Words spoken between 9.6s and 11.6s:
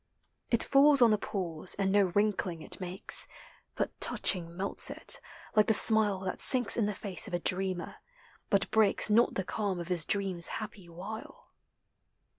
of his dream's happy Wtle.